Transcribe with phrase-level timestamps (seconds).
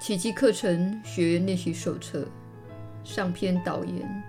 [0.00, 2.24] 奇迹课程学员练习手册
[3.02, 4.22] 上篇导言：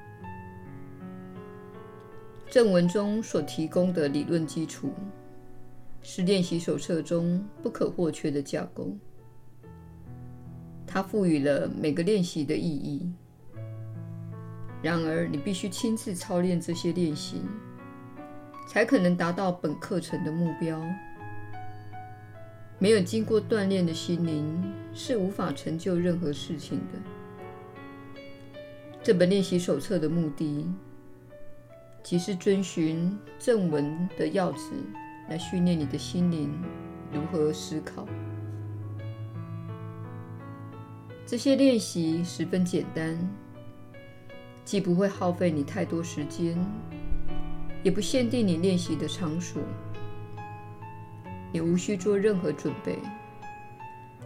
[2.49, 4.91] 正文中所提供的理论基础，
[6.01, 8.91] 是练习手册中不可或缺的架构。
[10.87, 13.13] 它赋予了每个练习的意义。
[14.81, 17.43] 然而，你必须亲自操练这些练习，
[18.67, 20.81] 才可能达到本课程的目标。
[22.81, 28.21] 没有经过锻炼的心灵是无法成就任何事情的。
[29.03, 30.65] 这本练习手册的目的，
[32.01, 34.71] 即是遵循正文的要旨
[35.29, 36.49] 来训练你的心灵
[37.11, 38.07] 如何思考。
[41.25, 43.17] 这些练习十分简单，
[44.63, 46.57] 既不会耗费你太多时间，
[47.83, 49.61] 也不限定你练习的场所。
[51.51, 52.99] 你无需做任何准备。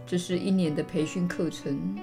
[0.06, 1.96] 这是一年的培训课程，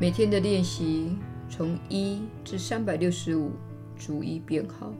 [0.00, 1.16] 每天的练习
[1.48, 3.52] 从一至三百六十五，
[3.96, 4.92] 逐一编号。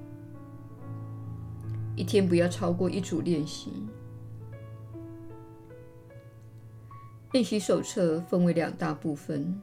[1.96, 3.72] 一天不要超过一组练习。
[7.32, 9.62] 练习手册分为两大部分，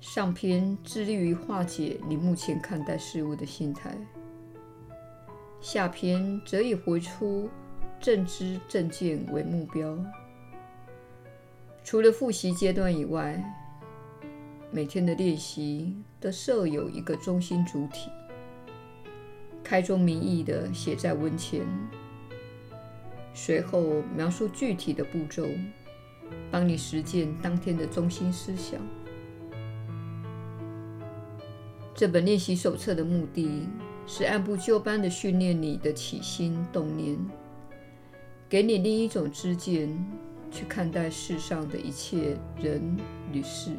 [0.00, 3.96] 上篇致力于化解你目前看待事物的心态，
[5.60, 7.48] 下篇则以活出
[8.02, 9.96] 正知正见为目标。
[11.84, 13.40] 除了复习阶段以外，
[14.72, 18.10] 每天的练习都设有一个中心主体，
[19.62, 21.64] 开宗明义地写在文前，
[23.32, 25.46] 随后描述具体的步骤，
[26.50, 28.80] 帮你实践当天的中心思想。
[31.94, 33.68] 这本练习手册的目的
[34.08, 37.16] 是按部就班地训练你的起心动念。
[38.52, 39.88] 给你另一种知见，
[40.50, 42.98] 去看待世上的一切人
[43.32, 43.70] 与事。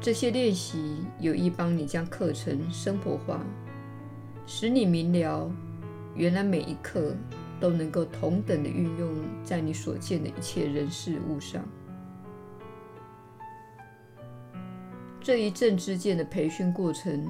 [0.00, 3.40] 这些练习有意帮你将课程生活化，
[4.44, 5.48] 使你明了，
[6.16, 7.14] 原来每一课
[7.60, 11.62] 都能够同等的运用在你所见的一切人事物上。
[15.20, 17.24] 这一正知见的培训过程，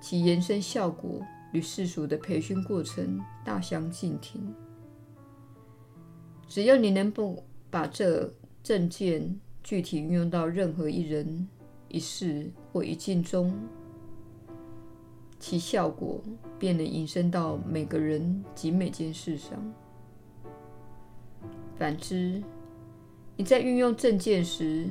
[0.00, 1.20] 其延伸效果。
[1.52, 4.54] 与世俗的培训过程大相径庭。
[6.48, 11.48] 只要你能不把这正见具体运用到任何一人、
[11.88, 13.54] 一事或一境中，
[15.38, 16.20] 其效果
[16.58, 19.58] 便能引申到每个人及每件事上。
[21.78, 22.42] 反之，
[23.36, 24.88] 你在运用正见时，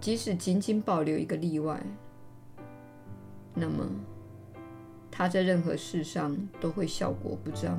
[0.00, 1.80] 即使仅仅保留一个例外，
[3.54, 3.86] 那么，
[5.20, 7.78] 它在任何事上都会效果不彰。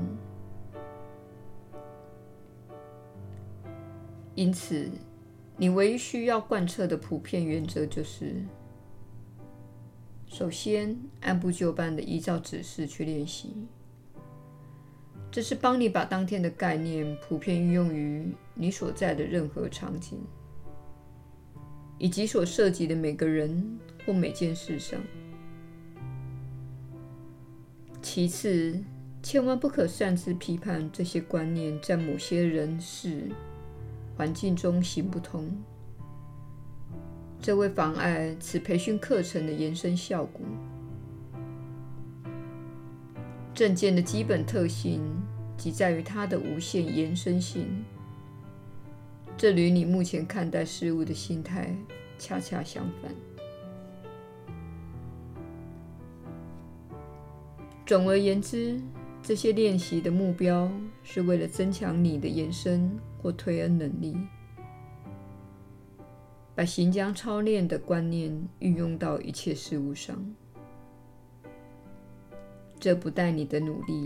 [4.35, 4.88] 因此，
[5.57, 8.35] 你唯一需要贯彻的普遍原则就是：
[10.28, 13.68] 首先，按部就班地依照指示去练习。
[15.31, 20.19] 这是帮你把当天的概念普遍运用于你所在的任何场景，
[21.97, 25.01] 以及所涉及的每个人或每件事上。
[28.01, 28.78] 其次，
[29.22, 33.29] 千万不可擅自批判这些观念在某些人事
[34.17, 35.50] 环境中行不通，
[37.39, 40.41] 这会妨碍此培训课程的延伸效果。
[43.53, 45.01] 正见的基本特性
[45.56, 47.68] 即在于它的无限延伸性，
[49.38, 51.75] 这与你目前看待事物的心态
[52.18, 53.31] 恰恰相反。
[57.91, 58.79] 总而言之，
[59.22, 60.72] 这些练习的目标
[61.03, 62.90] 是为了增强你的延伸
[63.22, 64.16] 或推恩能力，
[66.56, 70.18] 把行将操练的观念运用到一切事物上。
[72.80, 74.06] 这不带你的努力，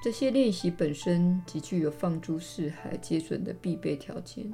[0.00, 4.48] 这些练习本身即具有放诸四海皆准的必备条件。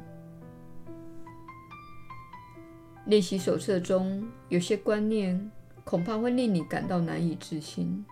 [3.05, 5.51] 练习手册中有些观念
[5.85, 8.03] 恐怕会令你感到难以置信。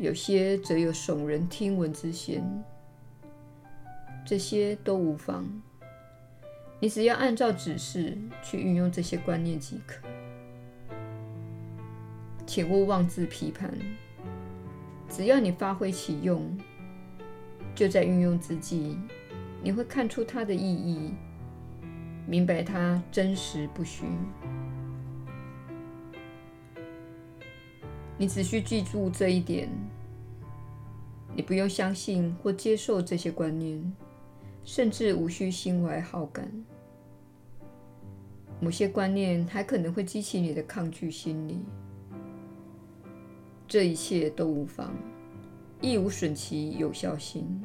[0.00, 2.42] 有些则有耸人听闻之嫌，
[4.24, 5.46] 这些都无妨。
[6.80, 10.00] 你只要按照指示去运用这些观念即可。
[12.46, 13.70] 请勿妄自批判，
[15.06, 16.58] 只要你发挥其用，
[17.74, 18.96] 就在运用之际，
[19.62, 21.12] 你会看出它的意义，
[22.26, 24.06] 明白它真实不虚。
[28.20, 29.66] 你只需记住这一点：
[31.34, 33.90] 你不用相信或接受这些观念，
[34.62, 36.46] 甚至无需心怀好感。
[38.60, 41.60] 某些观念还可能会激起你的抗拒心理。
[43.66, 44.94] 这一切都无妨，
[45.80, 47.64] 亦无损其有效性。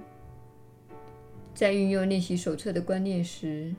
[1.54, 3.76] 在运用练习手册的观念时，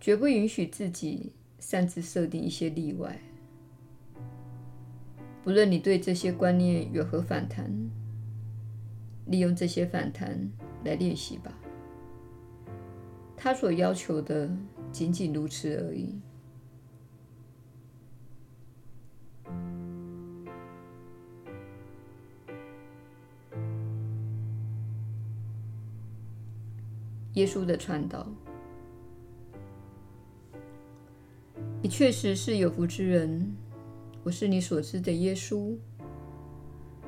[0.00, 1.30] 绝不允许自己
[1.60, 3.16] 擅自设定一些例外。
[5.44, 7.68] 不论你对这些观念有何反弹，
[9.26, 10.50] 利用这些反弹
[10.84, 11.52] 来练习吧。
[13.36, 14.48] 他所要求的
[14.92, 16.20] 仅仅如此而已。
[27.34, 28.26] 耶稣的传导，
[31.82, 33.56] 你确实是有福之人。
[34.22, 35.76] 我是你所知的耶稣。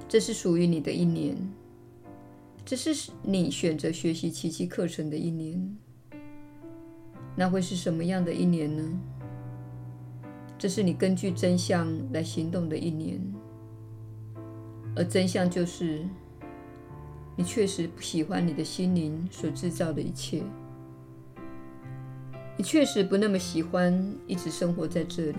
[0.08, 1.36] 这是属于你的一年，
[2.64, 5.76] 这是你选择学习奇迹课程的一年。
[7.36, 8.82] 那会是什么样的一年呢？
[10.58, 13.20] 这是你根据真相来行动的一年，
[14.96, 16.04] 而真相就是。
[17.36, 20.40] 你确实不喜欢你的心灵所制造的一切。
[22.56, 25.38] 你确实不那么喜欢一直生活在这里。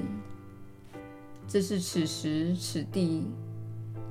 [1.47, 3.27] 这是此时此地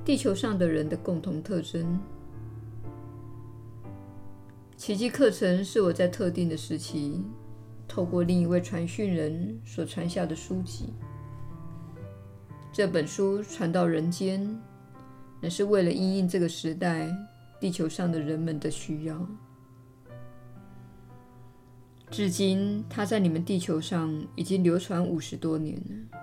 [0.03, 1.99] 地球上的人的共同特征。
[4.77, 7.23] 奇迹课程是我在特定的时期
[7.87, 10.93] 透过另一位传讯人所传下的书籍。
[12.73, 14.59] 这本书传到人间，
[15.41, 17.09] 乃是为了因应这个时代。
[17.57, 19.27] 地球上的人们的需要，
[22.11, 26.19] 至今它在你们地球上已经流传五十多年了。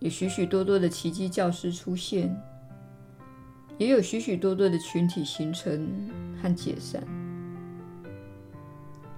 [0.00, 2.34] 有许许多多的奇迹教师出现，
[3.78, 6.10] 也有许许多多的群体形成
[6.40, 7.02] 和解散。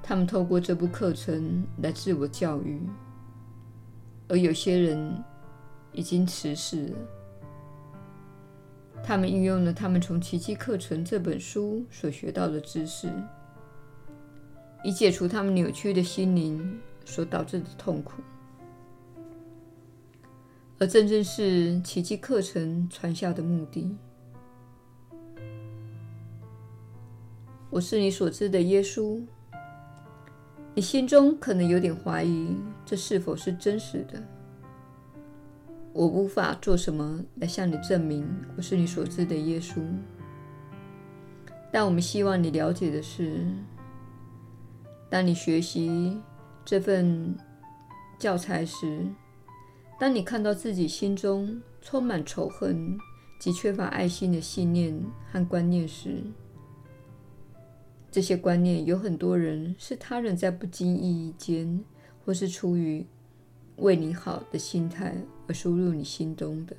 [0.03, 2.81] 他们透过这部课程来自我教育，
[4.29, 5.23] 而有些人
[5.93, 6.93] 已经辞世。
[9.03, 13.11] 他们运用了他们从《奇迹课程》这本书所学到的知识，
[14.83, 18.23] 以解除他们扭曲的心灵所导致的痛苦，
[20.81, 23.95] 而真正是奇迹课程传下的目的。
[27.69, 29.23] 我是你所知的耶稣。
[30.75, 32.57] 你心中可能有点怀疑，
[32.87, 34.23] 这是否是真实的？
[35.93, 39.83] 我无法做什么来向你证明我是你所知的耶稣，
[41.71, 43.47] 但我们希望你了解的是，
[45.11, 46.19] 当你学习
[46.65, 47.37] 这份
[48.19, 49.05] 教材时，
[50.01, 52.99] 当你看到自己心中充满仇恨
[53.39, 54.99] 及缺乏爱心的信念
[55.31, 56.23] 和观念时，
[58.11, 61.85] 这些观念有很多人是他人在不经意间，
[62.25, 63.05] 或是出于
[63.77, 65.15] 为你好的心态
[65.47, 65.53] 而。
[65.53, 66.75] 输入你心中的，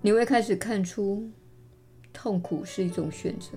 [0.00, 1.30] 你会开始看出，
[2.12, 3.50] 痛苦是一种选择。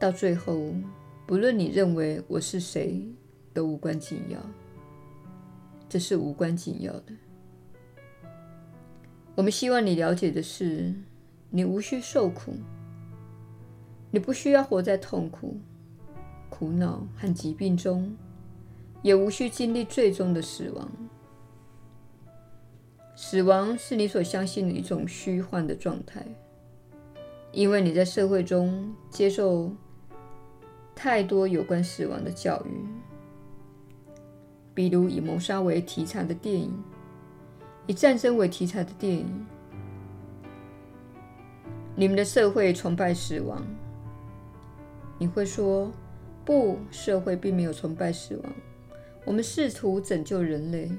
[0.00, 0.74] 到最后，
[1.28, 3.00] 不论你认为我是谁，
[3.54, 4.38] 都无关紧要。
[5.88, 7.12] 这是无关紧要的。
[9.34, 10.92] 我们希望你了解的是，
[11.48, 12.54] 你无需受苦，
[14.10, 15.56] 你不需要活在痛苦、
[16.50, 18.14] 苦恼和疾病中。
[19.02, 20.90] 也无需经历最终的死亡。
[23.14, 26.24] 死亡是你所相信的一种虚幻的状态，
[27.52, 29.70] 因为你在社会中接受
[30.94, 32.80] 太多有关死亡的教育，
[34.74, 36.72] 比如以谋杀为题材的电影，
[37.86, 39.46] 以战争为题材的电影。
[41.94, 43.64] 你们的社会崇拜死亡。
[45.16, 45.92] 你会说，
[46.44, 48.52] 不，社会并没有崇拜死亡。
[49.24, 50.90] 我们试图拯救人类，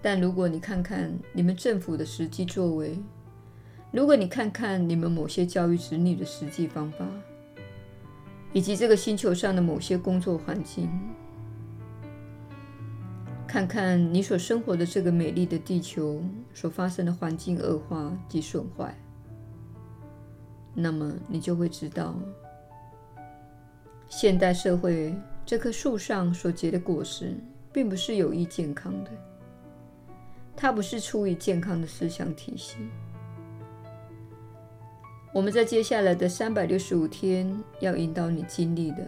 [0.00, 2.98] 但如果你看看你们政府的实际作为，
[3.98, 7.04] 如果你看看你们某些教育子女的实际方法，
[8.52, 10.88] 以及这个星球上的某些工作环境，
[13.44, 16.22] 看看你所生活的这个美丽的地球
[16.54, 18.96] 所发生的环境恶化及损坏。
[20.74, 22.14] 那么你就会知道，
[24.08, 25.12] 现代社会
[25.44, 27.34] 这棵树上所结的果实，
[27.72, 29.10] 并不是有益健康的。
[30.54, 32.76] 它不是出于健康的思想体系。
[35.32, 39.06] 我们在接下来的三百六十五天要引导你经历的，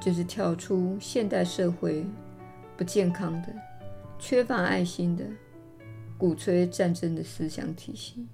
[0.00, 2.04] 就是跳出现代社会
[2.76, 3.48] 不健康的、
[4.18, 5.24] 缺乏爱心的、
[6.18, 8.26] 鼓吹战争的思想体系，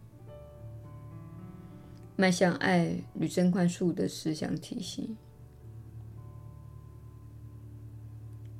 [2.16, 5.16] 迈向爱与真宽恕的思想体系。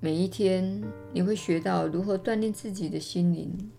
[0.00, 0.80] 每一天，
[1.12, 3.70] 你会学到如何锻炼自己的心灵。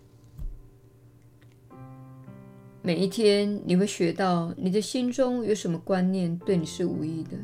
[2.90, 7.38] 每一天，你会学到你的心中有什么观念对你是无益的，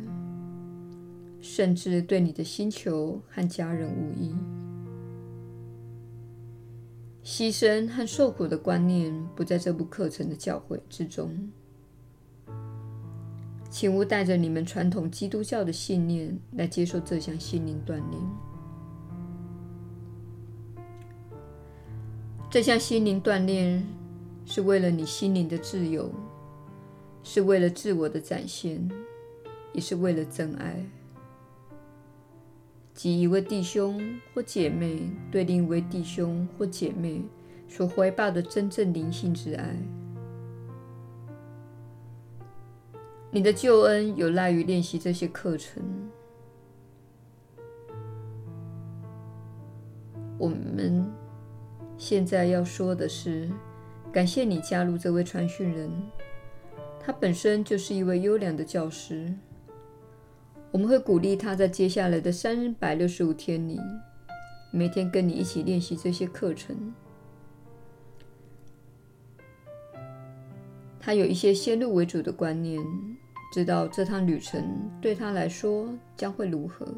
[1.40, 4.34] 甚至对你的星球和家人无益。
[7.22, 11.48] 牺牲和受苦的观念不在这部课程的教诲之中。
[13.70, 18.20] 请勿带着你们传统基督教的信念来接受这项心灵锻炼。
[22.50, 23.86] 这项心灵锻炼。
[24.48, 26.08] 是为了你心灵的自由，
[27.24, 28.88] 是为了自我的展现，
[29.72, 30.86] 也是为了真爱。
[32.94, 34.00] 即一位弟兄
[34.32, 37.20] 或姐妹对另一位弟兄或姐妹
[37.68, 39.76] 所怀抱的真正灵性之爱。
[43.32, 45.82] 你的救恩有赖于练习这些课程。
[50.38, 51.12] 我们
[51.98, 53.50] 现在要说的是。
[54.16, 55.90] 感谢你加入这位传讯人，
[56.98, 59.30] 他本身就是一位优良的教师。
[60.70, 63.78] 我们会鼓励他在接下来的三百六十五天里，
[64.70, 66.94] 每天跟你一起练习这些课程。
[70.98, 72.82] 他有一些先入为主的观念，
[73.52, 76.88] 知道这趟旅程对他来说将会如何。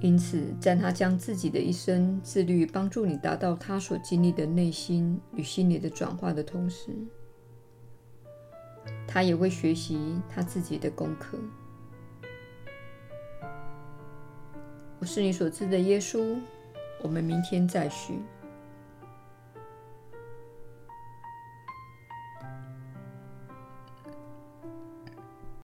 [0.00, 6.90] 因此，在他将自己的一生自律帮助你达到他所经历的内心与心理的转化的同时，
[9.06, 11.38] 他也会学习他自己的功课。
[15.00, 16.38] 我是你所知的耶稣。
[17.00, 18.18] 我们明天再续。